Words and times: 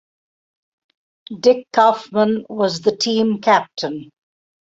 Dick 1.39 1.67
Kaufmann 1.73 2.43
was 2.49 2.81
the 2.81 2.97
team 2.97 3.39
captain. 3.39 4.09